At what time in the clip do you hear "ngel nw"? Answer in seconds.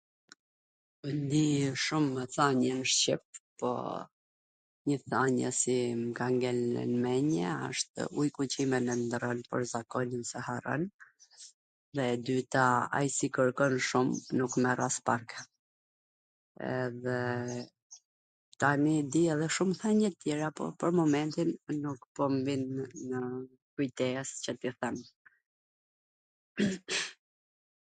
6.37-6.97